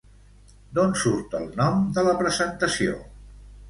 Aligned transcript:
D'on 0.77 0.95
surt 1.03 1.37
el 1.43 1.47
nom 1.61 1.87
de 2.01 2.09
la 2.11 2.19
presentació? 2.25 3.01